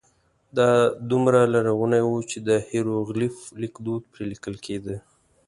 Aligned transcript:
دا 0.57 0.69
دومره 1.11 1.39
لرغونی 1.53 2.01
و 2.03 2.11
چې 2.29 2.37
د 2.47 2.49
هېروغلیف 2.69 3.35
لیکدود 3.61 4.01
پرې 4.11 4.23
لیکل 4.31 4.55
کېده. 4.65 4.95